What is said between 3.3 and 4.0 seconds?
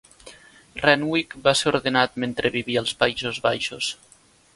Baixos.